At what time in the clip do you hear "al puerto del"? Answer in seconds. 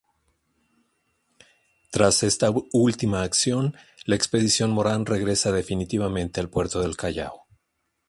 6.39-6.97